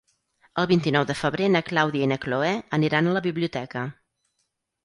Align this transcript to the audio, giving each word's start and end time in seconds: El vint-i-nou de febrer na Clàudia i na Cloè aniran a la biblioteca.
El 0.61 0.67
vint-i-nou 0.71 1.05
de 1.11 1.15
febrer 1.19 1.49
na 1.57 1.61
Clàudia 1.67 2.07
i 2.07 2.09
na 2.13 2.19
Cloè 2.25 2.57
aniran 2.79 3.11
a 3.11 3.15
la 3.19 3.25
biblioteca. 3.29 3.85